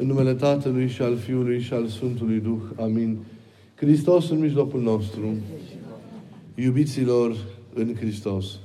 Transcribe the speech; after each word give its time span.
În 0.00 0.06
numele 0.06 0.34
Tatălui 0.34 0.88
și 0.88 1.02
al 1.02 1.16
Fiului 1.16 1.60
și 1.60 1.72
al 1.72 1.86
Sfântului 1.86 2.40
Duh. 2.40 2.60
Amin. 2.80 3.18
Hristos 3.74 4.30
în 4.30 4.38
mijlocul 4.38 4.80
nostru. 4.80 5.34
Iubiților 6.54 7.36
în 7.74 7.94
Hristos. 7.94 8.58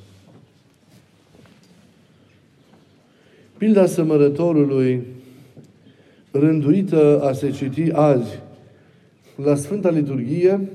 Pilda 3.57 3.85
semărătorului 3.85 5.01
rânduită 6.31 7.21
a 7.23 7.33
se 7.33 7.51
citi 7.51 7.91
azi 7.91 8.39
la 9.35 9.55
Sfânta 9.55 9.89
Liturghie 9.89 10.69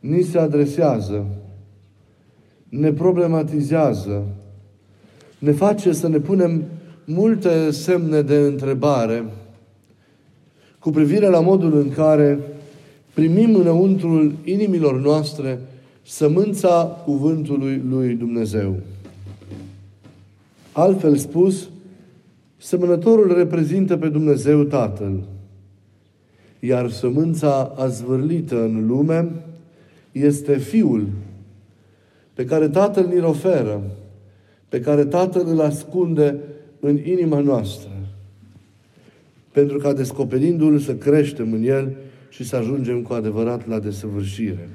ni 0.00 0.22
se 0.22 0.38
adresează, 0.38 1.26
ne 2.68 2.92
problematizează, 2.92 4.26
ne 5.38 5.52
face 5.52 5.92
să 5.92 6.08
ne 6.08 6.18
punem 6.18 6.62
multe 7.04 7.70
semne 7.70 8.22
de 8.22 8.36
întrebare 8.36 9.24
cu 10.78 10.90
privire 10.90 11.28
la 11.28 11.40
modul 11.40 11.76
în 11.76 11.90
care 11.90 12.38
primim 13.14 13.54
înăuntrul 13.54 14.32
inimilor 14.44 15.00
noastre 15.00 15.58
sămânța 16.02 17.02
cuvântului 17.04 17.82
lui 17.88 18.14
Dumnezeu. 18.14 18.76
Altfel 20.72 21.16
spus, 21.16 21.68
semănătorul 22.56 23.34
reprezintă 23.34 23.96
pe 23.96 24.08
Dumnezeu 24.08 24.62
Tatăl, 24.62 25.22
iar 26.60 26.90
sămânța 26.90 27.72
azvârlită 27.76 28.62
în 28.62 28.86
lume 28.86 29.30
este 30.12 30.56
Fiul 30.56 31.06
pe 32.34 32.44
care 32.44 32.68
Tatăl 32.68 33.06
ni-l 33.06 33.24
oferă, 33.24 33.82
pe 34.68 34.80
care 34.80 35.04
Tatăl 35.04 35.46
îl 35.46 35.60
ascunde 35.60 36.36
în 36.84 36.98
inima 37.04 37.38
noastră. 37.38 37.90
Pentru 39.52 39.78
ca 39.78 39.92
descoperindu-L 39.92 40.78
să 40.78 40.94
creștem 40.94 41.52
în 41.52 41.62
El 41.62 41.96
și 42.28 42.44
să 42.44 42.56
ajungem 42.56 43.02
cu 43.02 43.12
adevărat 43.12 43.68
la 43.68 43.78
desăvârșire. 43.78 44.68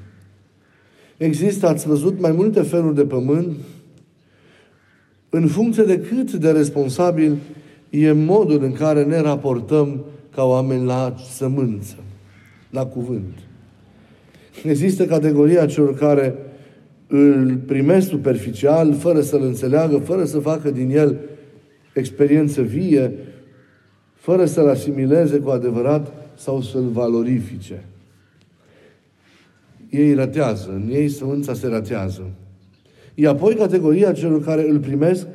Există, 1.16 1.66
ați 1.66 1.86
văzut, 1.86 2.20
mai 2.20 2.32
multe 2.32 2.62
feluri 2.62 2.94
de 2.94 3.04
pământ 3.04 3.56
în 5.28 5.46
funcție 5.46 5.82
de 5.82 6.00
cât 6.00 6.32
de 6.32 6.50
responsabil 6.50 7.36
e 7.90 8.12
modul 8.12 8.62
în 8.62 8.72
care 8.72 9.04
ne 9.04 9.20
raportăm 9.20 10.04
ca 10.34 10.44
oameni 10.44 10.84
la 10.84 11.14
sămânță, 11.30 11.96
la 12.70 12.86
cuvânt. 12.86 13.38
Există 14.64 15.06
categoria 15.06 15.66
celor 15.66 15.94
care 15.94 16.34
îl 17.06 17.56
primesc 17.66 18.08
superficial, 18.08 18.94
fără 18.94 19.20
să-l 19.20 19.42
înțeleagă, 19.42 19.98
fără 19.98 20.24
să 20.24 20.38
facă 20.38 20.70
din 20.70 20.90
el 20.90 21.18
experiență 21.98 22.62
vie, 22.62 23.12
fără 24.14 24.44
să-l 24.44 24.68
asimileze 24.68 25.38
cu 25.38 25.50
adevărat 25.50 26.12
sau 26.36 26.62
să-l 26.62 26.88
valorifice. 26.88 27.84
Ei 29.90 30.14
ratează, 30.14 30.70
în 30.70 30.88
ei 30.90 31.08
sămânța 31.08 31.54
se 31.54 31.68
ratează. 31.68 32.30
E 33.14 33.28
apoi 33.28 33.54
categoria 33.54 34.12
celor 34.12 34.44
care 34.44 34.68
îl 34.68 34.78
primesc 34.78 35.26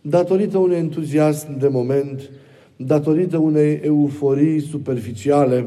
datorită 0.00 0.58
unui 0.58 0.76
entuziasm 0.76 1.58
de 1.58 1.68
moment, 1.68 2.30
datorită 2.76 3.36
unei 3.38 3.80
euforii 3.82 4.60
superficiale, 4.60 5.66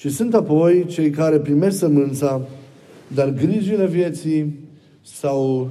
Și 0.00 0.08
sunt 0.08 0.34
apoi 0.34 0.84
cei 0.86 1.10
care 1.10 1.38
primesc 1.38 1.78
sămânța, 1.78 2.40
dar 3.14 3.30
grijile 3.30 3.86
vieții 3.86 4.54
sau 5.02 5.70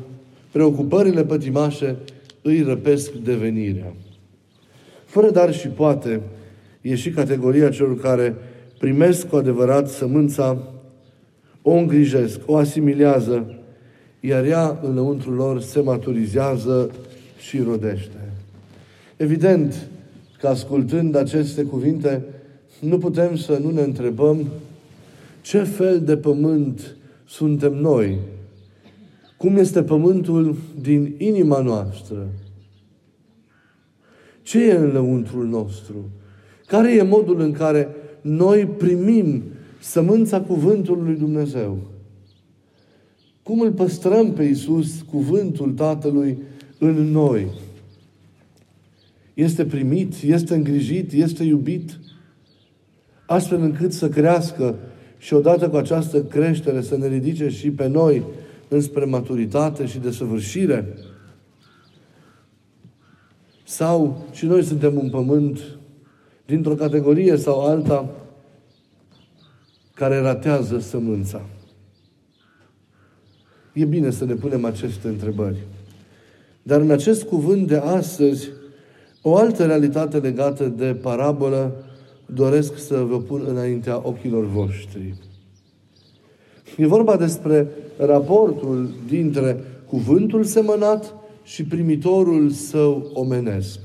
preocupările 0.52 1.24
pătimașe 1.24 1.96
îi 2.42 2.62
răpesc 2.62 3.12
devenirea. 3.12 3.94
Fără 5.06 5.30
dar 5.30 5.54
și 5.54 5.68
poate, 5.68 6.22
e 6.82 6.96
și 6.96 7.10
categoria 7.10 7.70
celor 7.70 8.00
care 8.00 8.36
primesc 8.78 9.28
cu 9.28 9.36
adevărat 9.36 9.90
sămânța, 9.90 10.58
o 11.62 11.72
îngrijesc, 11.72 12.40
o 12.46 12.56
asimilează, 12.56 13.56
iar 14.20 14.46
ea 14.46 14.80
înăuntru 14.84 15.34
lor 15.34 15.62
se 15.62 15.80
maturizează 15.80 16.92
și 17.38 17.62
rodește. 17.62 18.32
Evident 19.18 19.88
că 20.40 20.48
ascultând 20.48 21.16
aceste 21.16 21.64
cuvinte, 21.64 22.24
nu 22.80 22.98
putem 22.98 23.36
să 23.36 23.60
nu 23.64 23.70
ne 23.70 23.82
întrebăm 23.82 24.48
ce 25.42 25.64
fel 25.64 26.02
de 26.02 26.18
pământ 26.18 26.96
suntem 27.26 27.74
noi. 27.74 28.18
Cum 29.40 29.58
este 29.58 29.84
pământul 29.84 30.56
din 30.82 31.16
inima 31.18 31.62
noastră? 31.62 32.28
Ce 34.42 34.64
e 34.64 34.76
în 34.76 34.92
lăuntrul 34.92 35.48
nostru? 35.48 36.10
Care 36.66 36.94
e 36.94 37.02
modul 37.02 37.40
în 37.40 37.52
care 37.52 37.88
noi 38.22 38.66
primim 38.66 39.44
sămânța 39.80 40.42
cuvântului 40.42 41.06
lui 41.06 41.16
Dumnezeu? 41.16 41.78
Cum 43.44 43.60
îl 43.60 43.72
păstrăm 43.72 44.34
pe 44.34 44.44
Iisus, 44.44 45.02
cuvântul 45.02 45.72
Tatălui, 45.72 46.38
în 46.80 47.12
noi? 47.12 47.48
Este 49.34 49.66
primit, 49.66 50.14
este 50.22 50.56
îngrijit, 50.56 51.12
este 51.12 51.44
iubit? 51.44 52.00
astfel 53.30 53.62
încât 53.62 53.94
să 53.94 54.10
crească 54.10 54.76
și 55.18 55.34
odată 55.34 55.70
cu 55.70 55.76
această 55.76 56.24
creștere 56.24 56.82
să 56.82 56.98
ne 56.98 57.08
ridice 57.08 57.50
și 57.50 57.72
pe 57.72 57.88
noi 57.88 58.24
înspre 58.70 59.06
maturitate 59.06 59.86
și 59.86 59.98
desăvârșire? 59.98 60.98
Sau 63.64 64.26
și 64.32 64.46
noi 64.46 64.64
suntem 64.64 64.98
un 64.98 65.10
pământ 65.10 65.60
dintr-o 66.46 66.76
categorie 66.76 67.36
sau 67.36 67.66
alta 67.66 68.10
care 69.94 70.20
ratează 70.20 70.80
sămânța? 70.80 71.42
E 73.74 73.86
bine 73.86 74.10
să 74.10 74.26
ne 74.26 74.34
punem 74.34 74.66
aceste 74.66 75.08
întrebări. 75.08 75.58
Dar 76.64 76.82
în 76.82 76.92
acest 76.92 77.24
cuvânt 77.24 77.68
de 77.68 77.76
astăzi, 77.76 78.50
o 79.22 79.36
altă 79.36 79.66
realitate 79.66 80.18
legată 80.18 80.68
de 80.68 80.94
parabolă 81.02 81.84
doresc 82.26 82.78
să 82.78 82.98
vă 82.98 83.22
pun 83.22 83.44
înaintea 83.48 84.08
ochilor 84.08 84.46
voștri. 84.46 85.14
E 86.78 86.88
vorba 86.88 87.18
despre 87.18 87.68
raportul 87.98 88.90
dintre 89.08 89.64
cuvântul 89.88 90.44
semănat 90.44 91.16
și 91.44 91.64
primitorul 91.64 92.50
său 92.50 93.10
omenesc. 93.14 93.80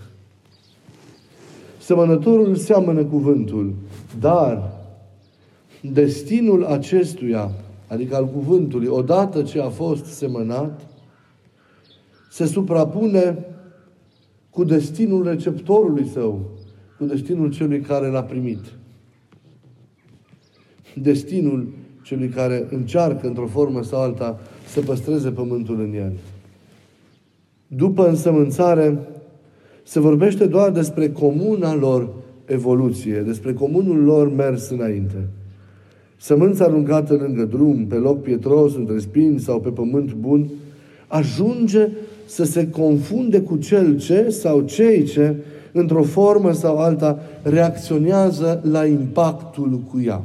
Semănătorul 1.79 2.55
seamănă 2.57 3.05
cuvântul, 3.05 3.75
dar 4.21 4.73
destinul 5.81 6.65
acestuia, 6.65 7.51
adică 7.87 8.17
al 8.17 8.27
cuvântului, 8.27 8.87
odată 8.87 9.43
ce 9.43 9.61
a 9.61 9.69
fost 9.69 10.05
semănat, 10.05 10.87
se 12.31 12.47
suprapune 12.47 13.47
cu 14.51 14.65
destinul 14.65 15.25
receptorului 15.25 16.07
său, 16.07 16.41
cu 16.99 17.05
destinul 17.05 17.51
celui 17.51 17.81
care 17.81 18.09
l-a 18.09 18.23
primit. 18.23 18.61
Destinul 20.95 21.73
celui 22.05 22.29
care 22.29 22.67
încearcă, 22.71 23.27
într-o 23.27 23.47
formă 23.47 23.83
sau 23.83 24.01
alta, 24.01 24.39
să 24.67 24.81
păstreze 24.81 25.31
pământul 25.31 25.81
în 25.81 25.95
el. 25.95 26.13
După 27.67 28.09
însămânțare, 28.09 28.99
se 29.83 30.01
vorbește 30.01 30.47
doar 30.47 30.71
despre 30.71 31.09
comuna 31.09 31.75
lor 31.75 32.09
evoluție, 32.45 33.23
despre 33.27 33.53
comunul 33.53 34.05
lor 34.05 34.35
mers 34.35 34.71
înainte. 34.71 35.29
Sămânța 36.17 36.65
aruncată 36.65 37.15
lângă 37.15 37.45
drum, 37.45 37.87
pe 37.87 37.95
loc 37.95 38.23
pietros, 38.23 38.75
între 38.75 38.99
spini 38.99 39.39
sau 39.39 39.61
pe 39.61 39.69
pământ 39.69 40.13
bun, 40.15 40.49
ajunge 41.07 41.89
să 42.27 42.45
se 42.45 42.71
confunde 42.71 43.41
cu 43.41 43.57
cel 43.57 43.99
ce 43.99 44.29
sau 44.29 44.61
cei 44.61 45.05
ce 45.05 45.35
într-o 45.73 46.03
formă 46.03 46.53
sau 46.53 46.79
alta, 46.79 47.19
reacționează 47.43 48.61
la 48.71 48.87
impactul 48.87 49.81
cu 49.91 50.01
ea. 50.05 50.23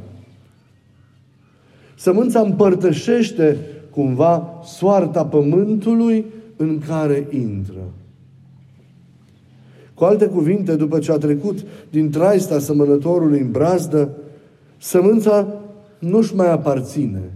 Sămânța 2.00 2.40
împărtășește 2.40 3.56
cumva 3.90 4.60
soarta 4.64 5.26
pământului 5.26 6.24
în 6.56 6.78
care 6.88 7.26
intră. 7.30 7.80
Cu 9.94 10.04
alte 10.04 10.26
cuvinte, 10.26 10.76
după 10.76 10.98
ce 10.98 11.12
a 11.12 11.16
trecut 11.16 11.58
din 11.90 12.10
traista 12.10 12.58
sămănătorului 12.58 13.40
în 13.40 13.50
brazdă, 13.50 14.10
sămânța 14.78 15.46
nu-și 15.98 16.34
mai 16.34 16.50
aparține. 16.50 17.32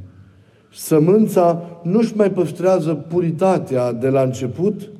Sămânța 0.72 1.62
nu-și 1.82 2.16
mai 2.16 2.30
păstrează 2.30 2.94
puritatea 2.94 3.92
de 3.92 4.08
la 4.08 4.22
început, 4.22 4.90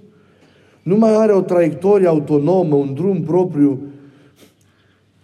nu 0.82 0.96
mai 0.96 1.14
are 1.16 1.32
o 1.32 1.40
traiectorie 1.40 2.06
autonomă, 2.06 2.74
un 2.74 2.94
drum 2.94 3.22
propriu, 3.22 3.80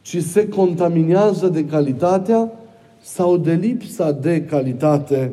ci 0.03 0.23
se 0.23 0.49
contaminează 0.49 1.49
de 1.49 1.65
calitatea 1.65 2.53
sau 3.01 3.37
de 3.37 3.53
lipsa 3.53 4.13
de 4.13 4.45
calitate 4.45 5.33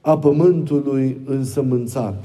a 0.00 0.18
pământului 0.18 1.20
însămânțat. 1.24 2.24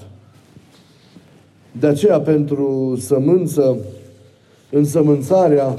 De 1.79 1.88
aceea, 1.88 2.19
pentru 2.19 2.95
sămânță, 3.00 3.77
însămânțarea 4.69 5.75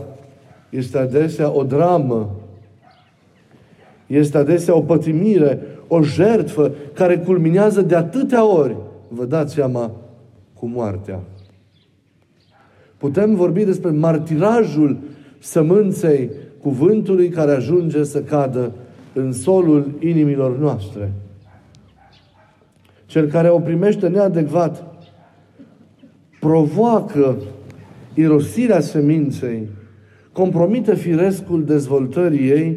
este 0.71 0.99
adesea 0.99 1.53
o 1.53 1.63
dramă, 1.63 2.31
este 4.07 4.39
adesea 4.39 4.77
o 4.77 4.81
pătimire, 4.81 5.61
o 5.89 6.03
jertfă 6.03 6.73
care 6.93 7.19
culminează 7.19 7.83
de 7.83 7.95
atâtea 7.95 8.45
ori, 8.45 8.77
vă 9.09 9.25
dați 9.25 9.55
seama, 9.55 9.91
cu 10.55 10.67
moartea. 10.67 11.21
Putem 12.97 13.35
vorbi 13.35 13.65
despre 13.65 13.91
martirajul 13.91 14.99
sămânței 15.39 16.31
cuvântului 16.63 17.29
care 17.29 17.53
ajunge 17.53 18.05
să 18.05 18.23
cadă 18.23 18.73
în 19.13 19.33
solul 19.33 19.91
inimilor 20.01 20.59
noastre. 20.59 21.13
Cel 23.07 23.27
care 23.27 23.49
o 23.49 23.59
primește 23.59 24.09
neadecvat 24.09 24.85
provoacă 26.41 27.37
irosirea 28.15 28.81
seminței, 28.81 29.69
compromite 30.33 30.95
firescul 30.95 31.65
dezvoltării 31.65 32.51
ei 32.51 32.77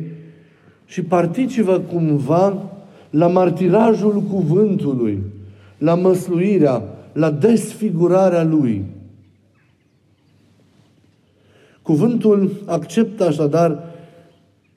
și 0.86 1.04
participă 1.04 1.80
cumva 1.80 2.72
la 3.10 3.28
martirajul 3.28 4.22
cuvântului, 4.22 5.24
la 5.78 5.96
măsluirea, 5.96 6.84
la 7.14 7.32
desfigurarea 7.32 8.44
lui. 8.44 8.86
Cuvântul 11.86 12.52
acceptă 12.66 13.26
așadar 13.26 13.84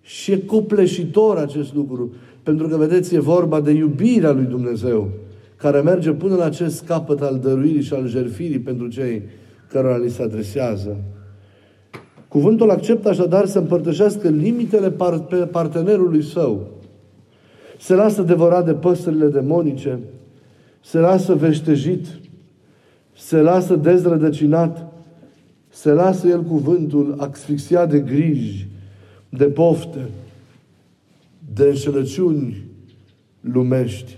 și 0.00 0.32
e 0.32 0.38
copleșitor 0.38 1.37
acest 1.37 1.75
lucru, 1.75 2.12
pentru 2.43 2.69
că, 2.69 2.76
vedeți, 2.76 3.14
e 3.14 3.19
vorba 3.19 3.60
de 3.60 3.70
iubirea 3.70 4.32
lui 4.32 4.44
Dumnezeu, 4.44 5.08
care 5.56 5.81
merge 5.81 6.10
până 6.10 6.34
la 6.34 6.44
acest 6.44 6.84
capăt 6.84 7.20
al 7.20 7.38
dăruirii 7.38 7.82
și 7.82 7.94
al 7.94 8.08
jerfirii 8.08 8.58
pentru 8.58 8.88
cei 8.88 9.22
cărora 9.69 9.96
li 9.96 10.10
se 10.10 10.22
adresează. 10.22 10.96
Cuvântul 12.28 12.70
acceptă 12.70 13.08
așadar 13.08 13.46
să 13.46 13.58
împărtășească 13.58 14.28
limitele 14.28 14.94
partenerului 15.50 16.22
său. 16.22 16.66
Se 17.78 17.94
lasă 17.94 18.22
devorat 18.22 18.64
de 18.64 18.75
păsările 18.75 19.26
demonice, 19.26 19.99
se 20.84 20.99
lasă 20.99 21.34
veștejit, 21.34 22.06
se 23.16 23.40
lasă 23.40 23.76
dezrădăcinat, 23.76 24.93
se 25.69 25.91
lasă 25.91 26.29
el 26.29 26.43
cuvântul 26.43 27.15
asfixiat 27.19 27.91
de 27.91 28.00
griji, 28.00 28.69
de 29.29 29.44
pofte, 29.44 30.09
de 31.55 31.65
înșelăciuni 31.65 32.65
lumești. 33.41 34.17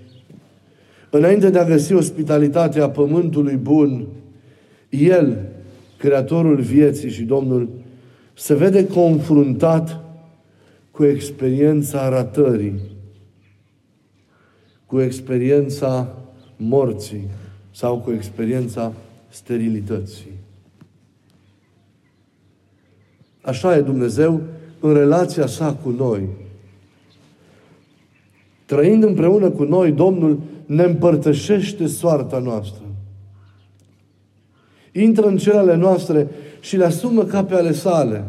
Înainte 1.11 1.51
de 1.51 1.59
a 1.59 1.65
găsi 1.65 1.93
ospitalitatea 1.93 2.91
pământului 2.91 3.57
bun, 3.57 4.07
El, 4.89 5.49
Creatorul 5.97 6.61
vieții 6.61 7.11
și 7.11 7.23
Domnul, 7.23 7.69
se 8.35 8.55
vede 8.55 8.87
confruntat 8.87 10.01
cu 10.91 11.05
experiența 11.05 12.09
ratării, 12.09 12.81
cu 14.87 15.01
experiența 15.01 16.17
morții 16.57 17.27
sau 17.71 17.99
cu 17.99 18.13
experiența 18.13 18.93
sterilității. 19.29 20.40
Așa 23.41 23.77
e 23.77 23.81
Dumnezeu 23.81 24.41
în 24.81 24.95
relația 24.95 25.47
sa 25.47 25.79
cu 25.83 25.91
noi. 25.91 26.29
Trăind 28.67 29.03
împreună 29.03 29.51
cu 29.51 29.63
noi, 29.63 29.93
Domnul 29.93 30.41
ne 30.67 30.83
împărtășește 30.83 31.87
soarta 31.87 32.39
noastră. 32.39 32.83
Intră 34.93 35.27
în 35.27 35.37
celele 35.37 35.75
noastre 35.75 36.29
și 36.61 36.77
le 36.77 36.85
asumă 36.85 37.25
ca 37.25 37.45
pe 37.45 37.55
ale 37.55 37.73
sale. 37.73 38.25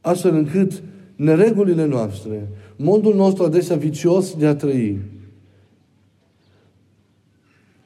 Astfel 0.00 0.34
încât 0.34 0.82
neregulile 1.16 1.84
noastre, 1.84 2.48
modul 2.76 3.14
nostru 3.14 3.44
adesea 3.44 3.76
vicios 3.76 4.34
de 4.34 4.46
a 4.46 4.54
trăi, 4.54 4.98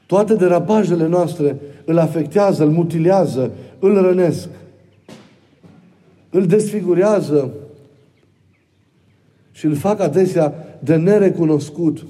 toate 0.06 0.34
derapajele 0.34 1.06
noastre 1.06 1.60
îl 1.84 1.98
afectează, 1.98 2.64
îl 2.64 2.70
mutilează, 2.70 3.50
îl 3.78 4.02
rănesc, 4.02 4.48
îl 6.31 6.47
desfigurează 6.47 7.50
și 9.50 9.67
îl 9.67 9.75
fac 9.75 10.00
adesea 10.00 10.55
de 10.79 10.97
nerecunoscut. 10.97 12.06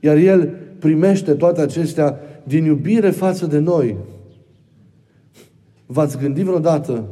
Iar 0.00 0.16
El 0.16 0.54
primește 0.78 1.34
toate 1.34 1.60
acestea 1.60 2.20
din 2.42 2.64
iubire 2.64 3.10
față 3.10 3.46
de 3.46 3.58
noi. 3.58 3.96
V-ați 5.86 6.18
gândit 6.18 6.44
vreodată 6.44 7.04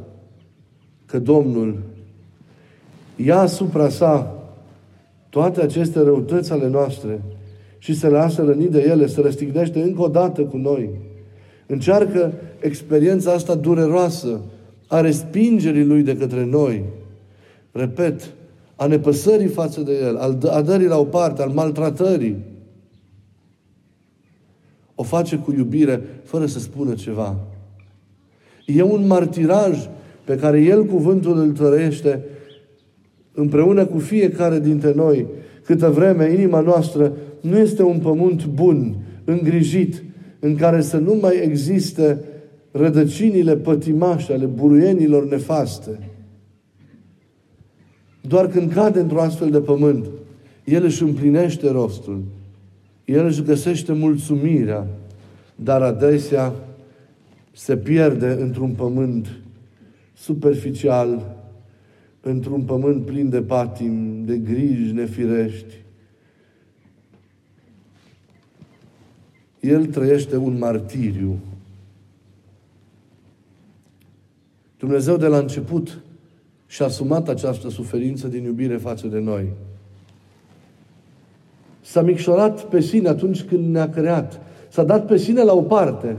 că 1.06 1.18
Domnul 1.18 1.82
ia 3.16 3.38
asupra 3.38 3.88
sa 3.88 4.40
toate 5.28 5.62
aceste 5.62 6.00
răutăți 6.00 6.52
ale 6.52 6.68
noastre 6.68 7.22
și 7.78 7.94
se 7.94 8.08
lasă 8.08 8.44
răni 8.44 8.68
de 8.68 8.80
ele, 8.80 9.06
se 9.06 9.20
răstignește 9.20 9.80
încă 9.80 10.02
o 10.02 10.08
dată 10.08 10.42
cu 10.42 10.56
noi. 10.56 10.90
Încearcă 11.66 12.32
experiența 12.60 13.32
asta 13.32 13.54
dureroasă 13.54 14.40
a 14.86 15.00
respingerii 15.00 15.84
Lui 15.84 16.02
de 16.02 16.16
către 16.16 16.44
noi. 16.44 16.84
Repet, 17.72 18.32
a 18.76 18.86
nepăsării 18.86 19.46
față 19.46 19.80
de 19.80 19.92
El, 20.02 20.16
al 20.16 20.38
a 20.50 20.62
dării 20.62 20.86
la 20.86 20.98
o 20.98 21.04
parte, 21.04 21.42
al 21.42 21.50
maltratării. 21.50 22.36
O 24.94 25.02
face 25.02 25.36
cu 25.36 25.52
iubire, 25.52 26.02
fără 26.24 26.46
să 26.46 26.58
spună 26.58 26.94
ceva. 26.94 27.36
E 28.66 28.82
un 28.82 29.06
martiraj 29.06 29.88
pe 30.24 30.36
care 30.36 30.60
El, 30.60 30.84
cuvântul, 30.84 31.38
îl 31.38 31.52
trăiește 31.52 32.24
împreună 33.36 33.86
cu 33.86 33.98
fiecare 33.98 34.60
dintre 34.60 34.92
noi, 34.94 35.26
câtă 35.64 35.90
vreme 35.90 36.32
inima 36.32 36.60
noastră 36.60 37.12
nu 37.40 37.58
este 37.58 37.82
un 37.82 37.98
pământ 37.98 38.46
bun, 38.46 38.96
îngrijit, 39.24 40.02
în 40.38 40.56
care 40.56 40.80
să 40.80 40.96
nu 40.96 41.18
mai 41.20 41.40
existe 41.42 42.18
rădăcinile 42.76 43.56
pătimașe 43.56 44.32
ale 44.32 44.46
buruienilor 44.46 45.28
nefaste. 45.28 46.10
Doar 48.20 48.48
când 48.48 48.72
cade 48.72 49.00
într-un 49.00 49.18
astfel 49.18 49.50
de 49.50 49.60
pământ, 49.60 50.06
el 50.64 50.84
își 50.84 51.02
împlinește 51.02 51.70
rostul. 51.70 52.22
El 53.04 53.24
își 53.24 53.42
găsește 53.42 53.92
mulțumirea, 53.92 54.86
dar 55.54 55.82
adesea 55.82 56.54
se 57.52 57.76
pierde 57.76 58.36
într-un 58.40 58.70
pământ 58.70 59.26
superficial, 60.14 61.36
într-un 62.20 62.62
pământ 62.62 63.04
plin 63.04 63.28
de 63.28 63.42
patim, 63.42 64.24
de 64.24 64.36
griji 64.36 64.92
nefirești. 64.92 65.74
El 69.60 69.86
trăiește 69.86 70.36
un 70.36 70.58
martiriu. 70.58 71.38
Dumnezeu 74.78 75.16
de 75.16 75.26
la 75.26 75.38
început 75.38 76.00
și-a 76.66 76.86
asumat 76.86 77.28
această 77.28 77.68
suferință 77.68 78.28
din 78.28 78.44
iubire 78.44 78.76
față 78.76 79.06
de 79.06 79.18
noi. 79.18 79.48
S-a 81.80 82.02
micșorat 82.02 82.64
pe 82.64 82.80
sine 82.80 83.08
atunci 83.08 83.42
când 83.42 83.72
ne-a 83.72 83.90
creat. 83.90 84.40
S-a 84.68 84.84
dat 84.84 85.06
pe 85.06 85.16
sine 85.16 85.42
la 85.42 85.52
o 85.52 85.62
parte 85.62 86.16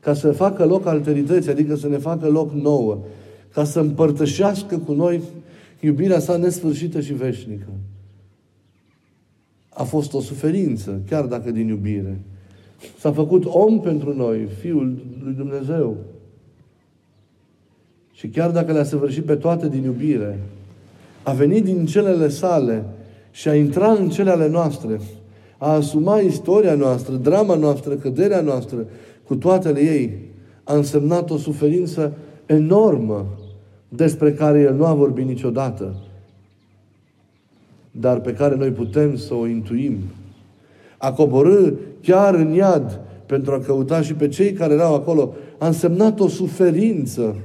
ca 0.00 0.14
să 0.14 0.32
facă 0.32 0.64
loc 0.64 0.86
alterității, 0.86 1.50
adică 1.50 1.74
să 1.74 1.88
ne 1.88 1.96
facă 1.96 2.28
loc 2.28 2.52
nouă, 2.52 2.98
ca 3.52 3.64
să 3.64 3.80
împărtășească 3.80 4.78
cu 4.78 4.92
noi 4.92 5.20
iubirea 5.80 6.18
sa 6.18 6.36
nesfârșită 6.36 7.00
și 7.00 7.12
veșnică. 7.12 7.68
A 9.68 9.82
fost 9.82 10.14
o 10.14 10.20
suferință, 10.20 11.00
chiar 11.08 11.24
dacă 11.24 11.50
din 11.50 11.68
iubire. 11.68 12.20
S-a 12.98 13.12
făcut 13.12 13.44
om 13.44 13.80
pentru 13.80 14.16
noi, 14.16 14.44
Fiul 14.60 14.98
lui 15.24 15.34
Dumnezeu. 15.34 15.96
Și 18.20 18.28
chiar 18.28 18.50
dacă 18.50 18.72
le-a 18.72 18.84
săvârșit 18.84 19.24
pe 19.24 19.34
toate 19.34 19.68
din 19.68 19.82
iubire, 19.82 20.38
a 21.22 21.32
venit 21.32 21.64
din 21.64 21.86
celele 21.86 22.28
sale 22.28 22.84
și 23.30 23.48
a 23.48 23.54
intrat 23.54 23.98
în 23.98 24.08
cele 24.08 24.30
ale 24.30 24.48
noastre, 24.48 25.00
a 25.58 25.72
asumat 25.72 26.22
istoria 26.22 26.74
noastră, 26.74 27.14
drama 27.14 27.54
noastră, 27.54 27.94
căderea 27.94 28.40
noastră, 28.40 28.86
cu 29.26 29.36
toate 29.36 29.68
ei, 29.68 30.18
a 30.64 30.74
însemnat 30.74 31.30
o 31.30 31.36
suferință 31.36 32.12
enormă 32.46 33.26
despre 33.88 34.32
care 34.32 34.60
El 34.60 34.74
nu 34.74 34.84
a 34.84 34.94
vorbit 34.94 35.26
niciodată, 35.26 35.94
dar 37.90 38.20
pe 38.20 38.32
care 38.32 38.54
noi 38.54 38.70
putem 38.70 39.16
să 39.16 39.34
o 39.34 39.46
intuim. 39.46 39.98
A 40.98 41.12
coborâ 41.12 41.72
chiar 42.02 42.34
în 42.34 42.52
iad 42.52 43.00
pentru 43.26 43.52
a 43.52 43.58
căuta 43.58 44.02
și 44.02 44.14
pe 44.14 44.28
cei 44.28 44.52
care 44.52 44.74
erau 44.74 44.94
acolo, 44.94 45.34
a 45.58 45.66
însemnat 45.66 46.20
o 46.20 46.28
suferință 46.28 47.36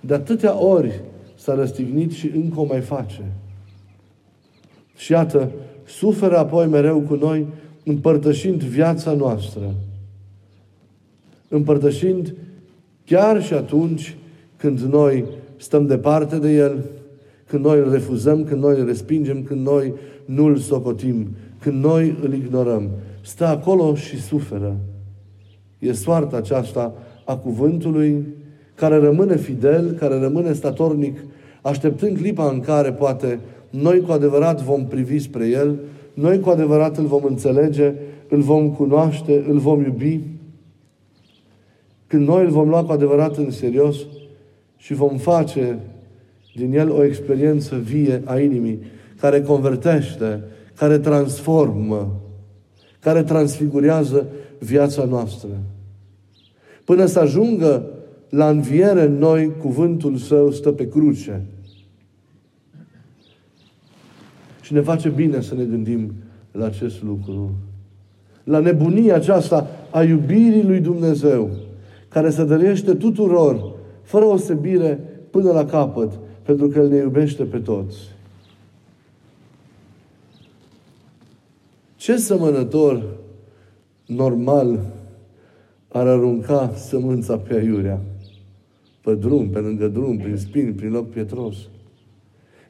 de 0.00 0.14
atâtea 0.14 0.62
ori 0.62 1.00
s-a 1.34 1.54
răstignit 1.54 2.12
și 2.12 2.30
încă 2.34 2.60
o 2.60 2.64
mai 2.64 2.80
face. 2.80 3.32
Și 4.96 5.12
iată, 5.12 5.50
suferă 5.86 6.38
apoi 6.38 6.66
mereu 6.66 7.00
cu 7.00 7.14
noi, 7.14 7.46
împărtășind 7.84 8.62
viața 8.62 9.12
noastră. 9.12 9.74
Împărtășind 11.48 12.34
chiar 13.04 13.42
și 13.42 13.54
atunci 13.54 14.16
când 14.56 14.78
noi 14.78 15.24
stăm 15.56 15.86
departe 15.86 16.38
de 16.38 16.54
El, 16.54 16.84
când 17.46 17.64
noi 17.64 17.78
îl 17.78 17.90
refuzăm, 17.90 18.44
când 18.44 18.62
noi 18.62 18.78
îl 18.78 18.86
respingem, 18.86 19.42
când 19.42 19.66
noi 19.66 19.94
nu 20.24 20.44
îl 20.44 20.56
socotim, 20.56 21.28
când 21.60 21.84
noi 21.84 22.16
îl 22.22 22.32
ignorăm. 22.32 22.90
Stă 23.20 23.46
acolo 23.46 23.94
și 23.94 24.20
suferă. 24.20 24.76
E 25.78 25.92
soarta 25.92 26.36
aceasta 26.36 26.94
a 27.24 27.36
cuvântului 27.36 28.26
care 28.80 28.96
rămâne 28.96 29.36
fidel, 29.36 29.90
care 29.90 30.18
rămâne 30.18 30.52
statornic, 30.52 31.18
așteptând 31.62 32.16
clipa 32.16 32.48
în 32.48 32.60
care 32.60 32.92
poate 32.92 33.38
noi 33.70 34.00
cu 34.00 34.12
adevărat 34.12 34.62
vom 34.62 34.86
privi 34.86 35.18
spre 35.18 35.48
El, 35.48 35.78
noi 36.14 36.40
cu 36.40 36.50
adevărat 36.50 36.96
îl 36.96 37.06
vom 37.06 37.24
înțelege, 37.24 37.92
îl 38.28 38.40
vom 38.40 38.70
cunoaște, 38.70 39.44
îl 39.48 39.58
vom 39.58 39.82
iubi, 39.82 40.20
când 42.06 42.26
noi 42.26 42.44
îl 42.44 42.50
vom 42.50 42.68
lua 42.68 42.84
cu 42.84 42.92
adevărat 42.92 43.36
în 43.36 43.50
serios 43.50 43.96
și 44.76 44.94
vom 44.94 45.16
face 45.16 45.78
din 46.54 46.74
el 46.74 46.90
o 46.90 47.04
experiență 47.04 47.76
vie 47.76 48.22
a 48.24 48.38
inimii, 48.38 48.82
care 49.20 49.42
convertește, 49.42 50.40
care 50.76 50.98
transformă, 50.98 52.20
care 53.00 53.22
transfigurează 53.22 54.26
viața 54.58 55.04
noastră. 55.04 55.48
Până 56.84 57.06
să 57.06 57.18
ajungă 57.18 57.84
la 58.30 58.48
înviere 58.48 59.02
în 59.02 59.18
noi, 59.18 59.52
cuvântul 59.58 60.16
său 60.16 60.50
stă 60.50 60.72
pe 60.72 60.88
cruce. 60.88 61.42
Și 64.60 64.72
ne 64.72 64.80
face 64.80 65.08
bine 65.08 65.40
să 65.40 65.54
ne 65.54 65.64
gândim 65.64 66.12
la 66.52 66.64
acest 66.64 67.02
lucru. 67.02 67.50
La 68.44 68.58
nebunia 68.58 69.14
aceasta 69.14 69.70
a 69.90 70.02
iubirii 70.02 70.64
lui 70.64 70.80
Dumnezeu, 70.80 71.50
care 72.08 72.30
se 72.30 72.44
dărește 72.44 72.94
tuturor, 72.94 73.72
fără 74.02 74.24
osebire, 74.24 75.00
până 75.30 75.52
la 75.52 75.64
capăt, 75.64 76.12
pentru 76.42 76.68
că 76.68 76.78
El 76.78 76.88
ne 76.88 76.96
iubește 76.96 77.44
pe 77.44 77.58
toți. 77.58 77.98
Ce 81.96 82.16
sămănător 82.16 83.02
normal 84.06 84.80
ar 85.88 86.06
arunca 86.06 86.72
sămânța 86.74 87.38
pe 87.38 87.54
aiurea? 87.54 88.00
Pe 89.00 89.14
drum, 89.14 89.48
pe 89.48 89.58
lângă 89.58 89.88
drum, 89.88 90.16
prin 90.16 90.36
spini, 90.36 90.72
prin 90.72 90.90
loc 90.90 91.10
pietros. 91.10 91.56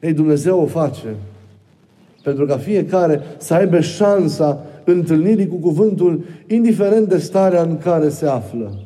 Ei, 0.01 0.13
Dumnezeu 0.13 0.61
o 0.61 0.65
face 0.65 1.15
pentru 2.23 2.45
ca 2.45 2.57
fiecare 2.57 3.21
să 3.37 3.53
aibă 3.53 3.79
șansa 3.79 4.65
întâlnirii 4.83 5.47
cu 5.47 5.55
cuvântul, 5.55 6.23
indiferent 6.47 7.07
de 7.07 7.17
starea 7.17 7.61
în 7.61 7.77
care 7.77 8.09
se 8.09 8.25
află. 8.25 8.85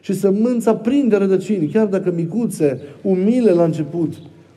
Și 0.00 0.14
sămânța 0.14 0.74
prinde 0.74 1.16
rădăcini, 1.16 1.66
chiar 1.66 1.86
dacă 1.86 2.12
micuțe, 2.12 2.80
umile 3.02 3.50
la 3.50 3.64
început, 3.64 4.14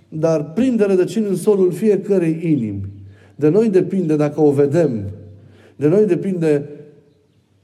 dar 0.10 0.54
prinde 0.54 0.86
rădăcini 0.86 1.28
în 1.28 1.36
solul 1.36 1.72
fiecărei 1.72 2.40
inimi. 2.44 2.82
De 3.36 3.50
noi 3.50 3.70
depinde 3.70 4.16
dacă 4.16 4.42
o 4.42 4.52
vedem. 4.52 5.04
De 5.76 5.88
noi 5.88 6.06
depinde 6.06 6.70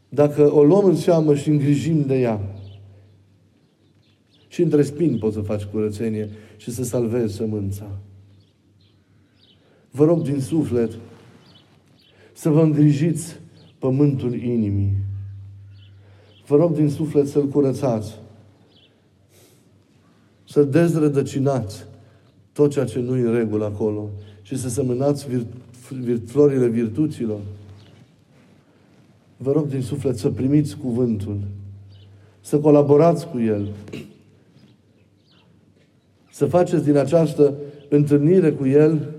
dacă 0.09 0.53
o 0.53 0.63
luăm 0.63 0.85
în 0.85 0.95
seamă 0.95 1.35
și 1.35 1.49
îngrijim 1.49 2.03
de 2.07 2.15
ea. 2.15 2.39
Și 4.55 4.61
între 4.61 4.83
spini 4.83 5.17
poți 5.17 5.35
să 5.35 5.41
faci 5.41 5.63
curățenie 5.63 6.29
și 6.57 6.71
să 6.71 6.83
salvezi 6.83 7.35
sămânța. 7.35 7.89
Vă 9.91 10.05
rog 10.05 10.21
din 10.21 10.41
suflet 10.41 10.91
să 12.33 12.49
vă 12.49 12.61
îngrijiți 12.61 13.35
pământul 13.79 14.33
inimii. 14.33 14.93
Vă 16.47 16.55
rog 16.55 16.75
din 16.75 16.89
suflet 16.89 17.27
să-l 17.27 17.47
curățați. 17.47 18.19
Să 20.47 20.63
dezrădăcinați 20.63 21.85
tot 22.51 22.71
ceea 22.71 22.85
ce 22.85 22.99
nu 22.99 23.17
e 23.17 23.21
în 23.21 23.33
regulă 23.33 23.65
acolo 23.65 24.09
și 24.41 24.57
să 24.57 24.69
semănați 24.69 25.27
vir, 25.27 25.45
vir, 25.99 26.19
florile 26.25 26.67
virtuților. 26.67 27.39
Vă 29.37 29.51
rog 29.51 29.67
din 29.67 29.81
suflet 29.81 30.17
să 30.17 30.29
primiți 30.29 30.77
cuvântul, 30.77 31.39
să 32.41 32.59
colaborați 32.59 33.27
cu 33.27 33.39
el, 33.39 33.67
să 36.35 36.45
faceți 36.45 36.83
din 36.83 36.97
această 36.97 37.53
întâlnire 37.89 38.51
cu 38.51 38.67
el 38.67 39.15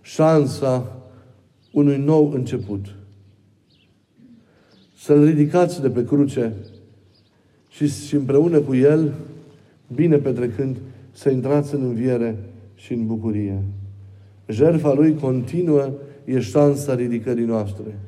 șansa 0.00 1.02
unui 1.72 1.96
nou 1.96 2.30
început 2.32 2.86
să-L 4.98 5.24
ridicați 5.24 5.80
de 5.80 5.90
pe 5.90 6.04
cruce 6.04 6.52
și, 7.68 7.88
și 7.88 8.14
împreună 8.14 8.58
cu 8.58 8.74
El, 8.74 9.12
bine 9.94 10.16
petrecând, 10.16 10.76
să 11.12 11.30
intrați 11.30 11.74
în 11.74 11.82
înviere 11.82 12.38
și 12.74 12.92
în 12.92 13.06
bucurie. 13.06 13.62
Jertfa 14.48 14.92
Lui 14.92 15.14
continuă 15.14 15.90
e 16.24 16.40
șansa 16.40 16.94
ridicării 16.94 17.44
noastre. 17.44 17.98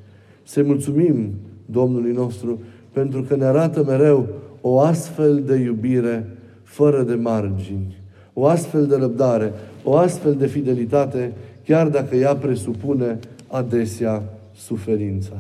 Să 0.43 0.63
mulțumim 0.63 1.31
Domnului 1.67 2.13
nostru 2.13 2.61
pentru 2.93 3.23
că 3.23 3.37
ne 3.37 3.45
arată 3.45 3.85
mereu 3.85 4.29
o 4.61 4.81
astfel 4.81 5.43
de 5.43 5.55
iubire 5.55 6.29
fără 6.75 7.03
de 7.03 7.15
margini, 7.15 7.97
o 8.33 8.47
astfel 8.47 8.87
de 8.87 8.97
răbdare, 8.97 9.53
o 9.85 9.97
astfel 9.97 10.35
de 10.35 10.47
fidelitate, 10.47 11.33
chiar 11.65 11.89
dacă 11.89 12.17
ea 12.17 12.37
presupune 12.37 13.19
adesea 13.49 14.23
suferința 14.55 15.37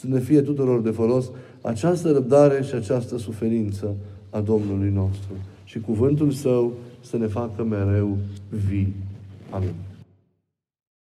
să 0.00 0.06
ne 0.08 0.18
fie 0.18 0.40
tuturor 0.40 0.80
de 0.80 0.90
folos 0.90 1.30
această 1.60 2.12
răbdare 2.12 2.62
și 2.62 2.74
această 2.74 3.18
suferință 3.18 3.94
a 4.30 4.40
Domnului 4.40 4.90
nostru. 4.90 5.32
Și 5.64 5.80
cuvântul 5.80 6.30
Său 6.30 6.72
să 7.00 7.16
ne 7.16 7.26
facă 7.26 7.64
mereu 7.64 8.16
vii. 8.68 8.94
Amin. 9.50 9.72